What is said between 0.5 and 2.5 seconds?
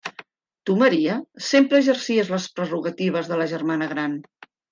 Tu, Maria, sempre exercies les